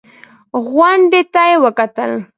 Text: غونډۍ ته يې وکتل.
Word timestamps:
غونډۍ 0.71 1.21
ته 1.33 1.41
يې 1.49 1.55
وکتل. 1.63 2.11